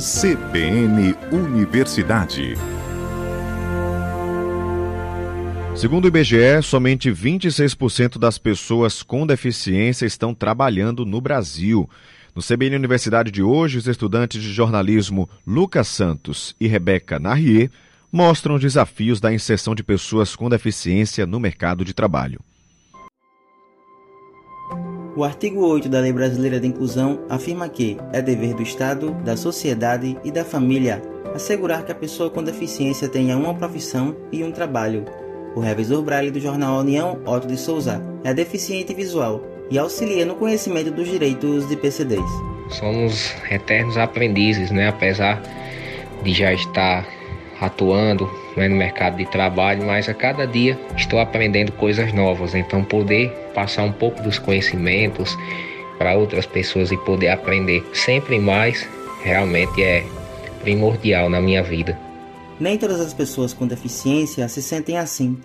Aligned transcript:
CBN 0.00 1.14
Universidade. 1.30 2.54
Segundo 5.76 6.06
o 6.06 6.08
IBGE, 6.08 6.62
somente 6.62 7.10
26% 7.10 8.18
das 8.18 8.38
pessoas 8.38 9.02
com 9.02 9.26
deficiência 9.26 10.06
estão 10.06 10.34
trabalhando 10.34 11.04
no 11.04 11.20
Brasil. 11.20 11.86
No 12.34 12.40
CBN 12.40 12.76
Universidade 12.76 13.30
de 13.30 13.42
hoje, 13.42 13.76
os 13.76 13.86
estudantes 13.86 14.42
de 14.42 14.50
jornalismo 14.50 15.28
Lucas 15.46 15.88
Santos 15.88 16.56
e 16.58 16.66
Rebeca 16.66 17.18
Narrier 17.18 17.70
mostram 18.10 18.54
os 18.54 18.62
desafios 18.62 19.20
da 19.20 19.30
inserção 19.30 19.74
de 19.74 19.82
pessoas 19.82 20.34
com 20.34 20.48
deficiência 20.48 21.26
no 21.26 21.38
mercado 21.38 21.84
de 21.84 21.92
trabalho. 21.92 22.40
O 25.16 25.24
artigo 25.24 25.66
8 25.66 25.88
da 25.88 25.98
Lei 25.98 26.12
Brasileira 26.12 26.60
de 26.60 26.68
Inclusão 26.68 27.20
afirma 27.28 27.68
que 27.68 27.96
é 28.12 28.22
dever 28.22 28.54
do 28.54 28.62
Estado, 28.62 29.12
da 29.24 29.36
sociedade 29.36 30.16
e 30.22 30.30
da 30.30 30.44
família 30.44 31.02
assegurar 31.34 31.84
que 31.84 31.90
a 31.90 31.94
pessoa 31.96 32.30
com 32.30 32.42
deficiência 32.42 33.08
tenha 33.08 33.36
uma 33.36 33.54
profissão 33.54 34.16
e 34.30 34.44
um 34.44 34.52
trabalho. 34.52 35.04
O 35.56 35.60
revisor 35.60 36.02
Braille 36.02 36.30
do 36.30 36.40
jornal 36.40 36.78
União, 36.78 37.20
Otto 37.26 37.48
de 37.48 37.56
Souza, 37.56 38.00
é 38.22 38.32
deficiente 38.32 38.94
visual 38.94 39.42
e 39.68 39.78
auxilia 39.78 40.24
no 40.24 40.36
conhecimento 40.36 40.92
dos 40.92 41.08
direitos 41.08 41.68
de 41.68 41.76
PCDs. 41.76 42.30
Somos 42.68 43.34
eternos 43.50 43.96
aprendizes, 43.96 44.70
né? 44.70 44.88
apesar 44.88 45.42
de 46.22 46.32
já 46.32 46.52
estar 46.52 47.04
atuando 47.60 48.28
né, 48.56 48.68
no 48.68 48.76
mercado 48.76 49.16
de 49.16 49.26
trabalho, 49.26 49.84
mas 49.84 50.08
a 50.08 50.14
cada 50.14 50.46
dia 50.46 50.78
estou 50.96 51.18
aprendendo 51.18 51.70
coisas 51.72 52.12
novas. 52.12 52.54
Então, 52.54 52.82
poder 52.82 53.30
passar 53.54 53.84
um 53.84 53.92
pouco 53.92 54.22
dos 54.22 54.38
conhecimentos 54.38 55.36
para 55.98 56.16
outras 56.16 56.46
pessoas 56.46 56.90
e 56.90 56.96
poder 56.96 57.28
aprender 57.28 57.86
sempre 57.92 58.38
mais 58.38 58.88
realmente 59.22 59.82
é 59.82 60.04
primordial 60.62 61.28
na 61.28 61.40
minha 61.40 61.62
vida. 61.62 61.98
Nem 62.58 62.78
todas 62.78 63.00
as 63.00 63.12
pessoas 63.12 63.52
com 63.52 63.66
deficiência 63.66 64.48
se 64.48 64.62
sentem 64.62 64.96
assim. 64.96 65.38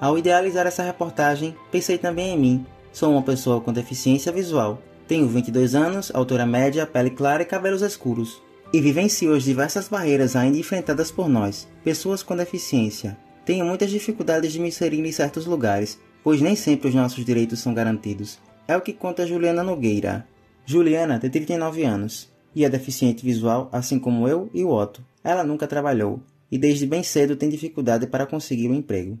Ao 0.00 0.18
idealizar 0.18 0.66
essa 0.66 0.82
reportagem, 0.82 1.54
pensei 1.70 1.98
também 1.98 2.34
em 2.34 2.38
mim. 2.38 2.66
Sou 2.92 3.12
uma 3.12 3.22
pessoa 3.22 3.60
com 3.60 3.72
deficiência 3.72 4.32
visual. 4.32 4.80
Tenho 5.06 5.28
22 5.28 5.74
anos, 5.74 6.10
altura 6.14 6.44
média, 6.44 6.86
pele 6.86 7.10
clara 7.10 7.42
e 7.42 7.46
cabelos 7.46 7.80
escuros 7.80 8.45
e 8.72 8.80
vivencio 8.80 9.34
as 9.34 9.44
diversas 9.44 9.88
barreiras 9.88 10.36
ainda 10.36 10.58
enfrentadas 10.58 11.10
por 11.10 11.28
nós, 11.28 11.68
pessoas 11.84 12.22
com 12.22 12.36
deficiência. 12.36 13.16
Tenho 13.44 13.64
muitas 13.64 13.90
dificuldades 13.90 14.52
de 14.52 14.58
me 14.58 14.68
inserir 14.68 15.04
em 15.04 15.12
certos 15.12 15.46
lugares, 15.46 16.00
pois 16.22 16.40
nem 16.40 16.56
sempre 16.56 16.88
os 16.88 16.94
nossos 16.94 17.24
direitos 17.24 17.60
são 17.60 17.72
garantidos. 17.72 18.38
É 18.66 18.76
o 18.76 18.80
que 18.80 18.92
conta 18.92 19.26
Juliana 19.26 19.62
Nogueira. 19.62 20.26
Juliana 20.64 21.20
tem 21.20 21.30
39 21.30 21.84
anos 21.84 22.28
e 22.54 22.64
é 22.64 22.68
deficiente 22.68 23.24
visual, 23.24 23.68
assim 23.72 23.98
como 23.98 24.26
eu 24.26 24.50
e 24.52 24.64
o 24.64 24.70
Otto. 24.70 25.00
Ela 25.22 25.44
nunca 25.44 25.66
trabalhou 25.66 26.20
e 26.50 26.58
desde 26.58 26.86
bem 26.86 27.02
cedo 27.02 27.36
tem 27.36 27.48
dificuldade 27.48 28.06
para 28.06 28.26
conseguir 28.26 28.68
um 28.68 28.74
emprego. 28.74 29.18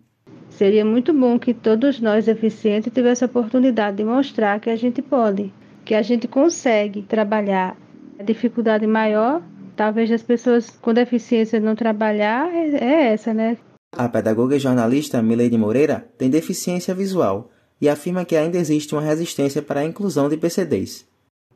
Seria 0.50 0.84
muito 0.84 1.12
bom 1.12 1.38
que 1.38 1.52
todos 1.52 2.00
nós 2.00 2.24
deficientes 2.24 2.92
tivessem 2.92 3.26
a 3.26 3.28
oportunidade 3.28 3.98
de 3.98 4.04
mostrar 4.04 4.58
que 4.58 4.70
a 4.70 4.76
gente 4.76 5.02
pode, 5.02 5.52
que 5.84 5.94
a 5.94 6.02
gente 6.02 6.26
consegue 6.26 7.02
trabalhar 7.02 7.76
a 8.18 8.22
dificuldade 8.22 8.86
maior, 8.86 9.42
talvez 9.76 10.08
das 10.08 10.22
pessoas 10.22 10.70
com 10.70 10.92
deficiência 10.92 11.60
não 11.60 11.74
trabalhar, 11.74 12.52
é, 12.52 12.76
é 12.76 13.12
essa, 13.12 13.32
né? 13.32 13.58
A 13.92 14.08
pedagoga 14.08 14.56
e 14.56 14.60
jornalista 14.60 15.22
Milene 15.22 15.56
Moreira 15.56 16.10
tem 16.18 16.28
deficiência 16.28 16.94
visual 16.94 17.50
e 17.80 17.88
afirma 17.88 18.24
que 18.24 18.36
ainda 18.36 18.58
existe 18.58 18.94
uma 18.94 19.02
resistência 19.02 19.62
para 19.62 19.80
a 19.80 19.84
inclusão 19.84 20.28
de 20.28 20.36
PCDs. 20.36 21.06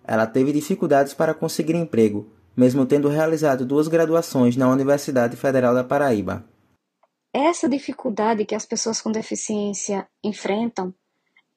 Ela 0.05 0.27
teve 0.27 0.53
dificuldades 0.53 1.15
para 1.15 1.35
conseguir 1.35 1.75
emprego, 1.75 2.33
mesmo 2.57 2.87
tendo 2.87 3.09
realizado 3.09 3.65
duas 3.65 3.89
graduações 3.89 4.57
na 4.57 4.71
Universidade 4.71 5.37
Federal 5.37 5.75
da 5.75 5.85
Paraíba. 5.85 6.45
Essa 7.33 7.69
dificuldade 7.69 8.45
que 8.45 8.55
as 8.55 8.67
pessoas 8.67 9.01
com 9.01 9.13
deficiência 9.13 10.07
enfrentam, 10.23 10.93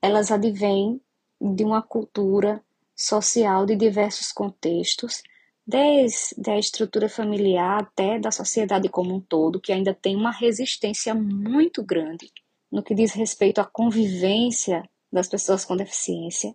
elas 0.02 0.32
advêm 0.32 1.02
de 1.42 1.64
uma 1.64 1.82
cultura 1.82 2.62
social 2.96 3.66
de 3.66 3.76
diversos 3.76 4.32
contextos, 4.32 5.22
desde 5.66 6.50
a 6.50 6.58
estrutura 6.58 7.08
familiar 7.08 7.82
até 7.82 8.20
da 8.20 8.32
sociedade 8.32 8.90
como 8.90 9.16
um 9.16 9.22
todo, 9.22 9.62
que 9.62 9.72
ainda 9.72 9.94
tem 9.94 10.16
uma 10.16 10.32
resistência 10.32 11.14
muito 11.16 11.84
grande 11.84 12.32
no 12.72 12.84
que 12.84 12.96
diz 12.96 13.14
respeito 13.14 13.62
à 13.62 13.66
convivência 13.66 14.84
das 15.12 15.28
pessoas 15.28 15.64
com 15.64 15.78
deficiência. 15.78 16.52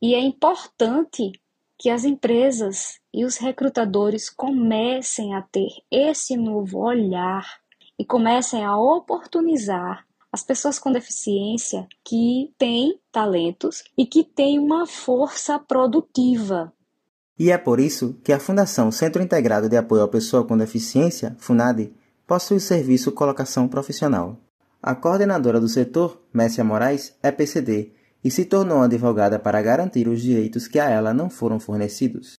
E 0.00 0.14
é 0.14 0.18
importante 0.18 1.32
que 1.78 1.90
as 1.90 2.04
empresas 2.04 2.98
e 3.12 3.24
os 3.24 3.36
recrutadores 3.36 4.30
comecem 4.30 5.34
a 5.34 5.42
ter 5.42 5.68
esse 5.90 6.36
novo 6.36 6.78
olhar 6.78 7.60
e 7.98 8.04
comecem 8.04 8.64
a 8.64 8.78
oportunizar 8.78 10.06
as 10.32 10.42
pessoas 10.42 10.78
com 10.78 10.92
deficiência 10.92 11.86
que 12.04 12.52
têm 12.56 12.98
talentos 13.10 13.84
e 13.96 14.06
que 14.06 14.22
têm 14.22 14.58
uma 14.58 14.86
força 14.86 15.58
produtiva. 15.58 16.72
E 17.38 17.50
é 17.50 17.58
por 17.58 17.80
isso 17.80 18.16
que 18.22 18.32
a 18.32 18.38
Fundação 18.38 18.92
Centro 18.92 19.22
Integrado 19.22 19.68
de 19.68 19.76
Apoio 19.76 20.02
à 20.02 20.08
Pessoa 20.08 20.44
com 20.44 20.56
Deficiência, 20.56 21.34
FUNAD, 21.38 21.90
possui 22.26 22.58
o 22.58 22.60
serviço 22.60 23.12
Colocação 23.12 23.66
Profissional. 23.66 24.38
A 24.82 24.94
coordenadora 24.94 25.58
do 25.58 25.68
setor, 25.68 26.22
Messia 26.32 26.62
Moraes, 26.62 27.14
é 27.22 27.30
PCD 27.32 27.92
e 28.22 28.30
se 28.30 28.44
tornou 28.44 28.82
advogada 28.82 29.38
para 29.38 29.60
garantir 29.62 30.06
os 30.06 30.20
direitos 30.20 30.68
que 30.68 30.78
a 30.78 30.88
ela 30.88 31.12
não 31.12 31.28
foram 31.28 31.58
fornecidos. 31.58 32.34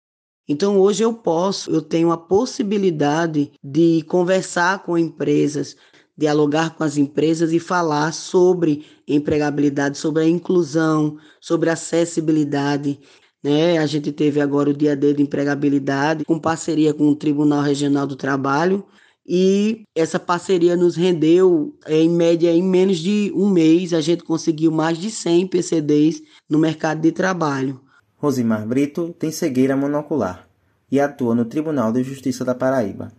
Então 0.48 0.78
hoje 0.78 1.02
eu 1.02 1.14
posso, 1.14 1.70
eu 1.70 1.80
tenho 1.80 2.10
a 2.10 2.18
possibilidade 2.18 3.52
de 3.62 4.02
conversar 4.08 4.82
com 4.82 4.98
empresas, 4.98 5.76
dialogar 6.20 6.76
com 6.76 6.84
as 6.84 6.98
empresas 6.98 7.50
e 7.50 7.58
falar 7.58 8.12
sobre 8.12 8.84
empregabilidade, 9.08 9.96
sobre 9.96 10.22
a 10.22 10.28
inclusão, 10.28 11.16
sobre 11.40 11.70
acessibilidade. 11.70 13.00
Né? 13.42 13.78
A 13.78 13.86
gente 13.86 14.12
teve 14.12 14.38
agora 14.38 14.68
o 14.68 14.74
Dia 14.74 14.94
D 14.94 15.14
de 15.14 15.22
Empregabilidade, 15.22 16.26
com 16.26 16.38
parceria 16.38 16.92
com 16.92 17.08
o 17.08 17.16
Tribunal 17.16 17.62
Regional 17.62 18.06
do 18.06 18.16
Trabalho, 18.16 18.84
e 19.26 19.84
essa 19.94 20.18
parceria 20.18 20.76
nos 20.76 20.94
rendeu, 20.94 21.74
em 21.88 22.10
média, 22.10 22.52
em 22.52 22.62
menos 22.62 22.98
de 22.98 23.32
um 23.34 23.48
mês, 23.48 23.94
a 23.94 24.02
gente 24.02 24.22
conseguiu 24.22 24.70
mais 24.70 24.98
de 24.98 25.10
100 25.10 25.46
PCDs 25.46 26.22
no 26.48 26.58
mercado 26.58 27.00
de 27.00 27.12
trabalho. 27.12 27.80
Rosimar 28.18 28.66
Brito 28.66 29.14
tem 29.18 29.32
cegueira 29.32 29.74
monocular 29.74 30.46
e 30.92 31.00
atua 31.00 31.34
no 31.34 31.46
Tribunal 31.46 31.92
de 31.92 32.02
Justiça 32.02 32.44
da 32.44 32.54
Paraíba. 32.54 33.10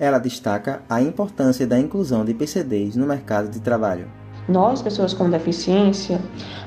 Ela 0.00 0.16
destaca 0.18 0.80
a 0.88 1.02
importância 1.02 1.66
da 1.66 1.78
inclusão 1.78 2.24
de 2.24 2.32
PCDs 2.32 2.96
no 2.96 3.06
mercado 3.06 3.50
de 3.50 3.60
trabalho. 3.60 4.08
Nós, 4.48 4.80
pessoas 4.80 5.12
com 5.12 5.28
deficiência, 5.28 6.18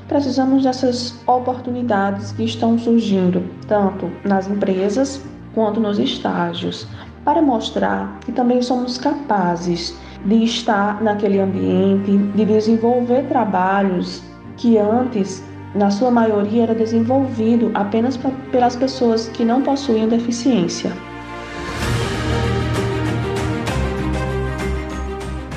precisamos 0.06 0.62
dessas 0.62 1.20
oportunidades 1.26 2.30
que 2.30 2.44
estão 2.44 2.78
surgindo, 2.78 3.42
tanto 3.66 4.08
nas 4.24 4.48
empresas 4.48 5.20
quanto 5.52 5.80
nos 5.80 5.98
estágios, 5.98 6.86
para 7.24 7.42
mostrar 7.42 8.20
que 8.20 8.30
também 8.30 8.62
somos 8.62 8.98
capazes 8.98 9.96
de 10.24 10.44
estar 10.44 11.02
naquele 11.02 11.40
ambiente, 11.40 12.16
de 12.16 12.44
desenvolver 12.44 13.26
trabalhos 13.26 14.22
que 14.56 14.78
antes, 14.78 15.42
na 15.74 15.90
sua 15.90 16.10
maioria, 16.12 16.62
era 16.62 16.74
desenvolvido 16.74 17.72
apenas 17.74 18.16
pelas 18.52 18.76
pessoas 18.76 19.26
que 19.26 19.44
não 19.44 19.60
possuíam 19.60 20.08
deficiência. 20.08 20.92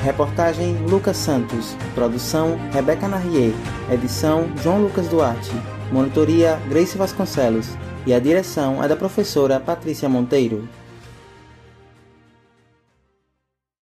Reportagem 0.08 0.74
Lucas 0.88 1.18
Santos. 1.18 1.76
Produção 1.94 2.58
Rebeca 2.72 3.06
Narrier. 3.06 3.52
Edição 3.92 4.48
João 4.62 4.80
Lucas 4.80 5.06
Duarte. 5.06 5.52
Monitoria 5.92 6.58
Grace 6.66 6.96
Vasconcelos. 6.96 7.76
E 8.06 8.14
a 8.14 8.18
direção 8.18 8.82
é 8.82 8.88
da 8.88 8.96
professora 8.96 9.60
Patrícia 9.60 10.08
Monteiro. 10.08 10.66